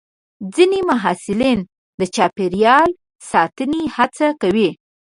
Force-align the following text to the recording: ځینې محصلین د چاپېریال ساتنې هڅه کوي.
ځینې 0.55 0.79
محصلین 0.89 1.59
د 1.99 2.01
چاپېریال 2.15 2.89
ساتنې 3.31 3.83
هڅه 3.95 4.27
کوي. 4.41 4.69